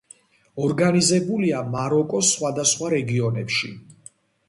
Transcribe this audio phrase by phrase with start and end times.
[0.67, 3.75] ორგანიზებულია მაროკოს სხვადასხვა რეგიონებში.